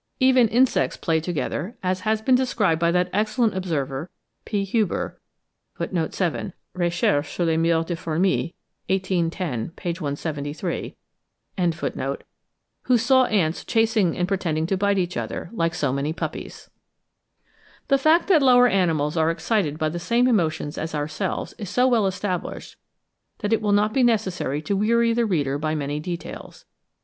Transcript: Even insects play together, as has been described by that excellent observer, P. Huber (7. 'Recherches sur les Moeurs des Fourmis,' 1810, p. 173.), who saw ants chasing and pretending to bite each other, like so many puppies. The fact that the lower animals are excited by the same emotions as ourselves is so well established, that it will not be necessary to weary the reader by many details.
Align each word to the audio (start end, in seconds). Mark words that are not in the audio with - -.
Even 0.19 0.47
insects 0.47 0.97
play 0.97 1.19
together, 1.19 1.77
as 1.83 1.99
has 1.99 2.23
been 2.23 2.33
described 2.33 2.79
by 2.81 2.89
that 2.89 3.07
excellent 3.13 3.55
observer, 3.55 4.09
P. 4.45 4.63
Huber 4.63 5.21
(7. 6.09 6.53
'Recherches 6.73 7.29
sur 7.29 7.45
les 7.45 7.55
Moeurs 7.55 7.85
des 7.85 7.95
Fourmis,' 7.95 8.51
1810, 8.89 9.73
p. 9.75 9.89
173.), 9.93 10.95
who 12.85 12.97
saw 12.97 13.25
ants 13.25 13.63
chasing 13.63 14.17
and 14.17 14.27
pretending 14.27 14.65
to 14.65 14.75
bite 14.75 14.97
each 14.97 15.15
other, 15.15 15.51
like 15.53 15.75
so 15.75 15.93
many 15.93 16.11
puppies. 16.11 16.71
The 17.87 17.99
fact 17.99 18.27
that 18.29 18.39
the 18.39 18.45
lower 18.45 18.67
animals 18.67 19.15
are 19.15 19.29
excited 19.29 19.77
by 19.77 19.89
the 19.89 19.99
same 19.99 20.27
emotions 20.27 20.79
as 20.79 20.95
ourselves 20.95 21.53
is 21.59 21.69
so 21.69 21.87
well 21.87 22.07
established, 22.07 22.75
that 23.41 23.53
it 23.53 23.61
will 23.61 23.71
not 23.71 23.93
be 23.93 24.01
necessary 24.01 24.63
to 24.63 24.75
weary 24.75 25.13
the 25.13 25.27
reader 25.27 25.59
by 25.59 25.75
many 25.75 25.99
details. 25.99 26.65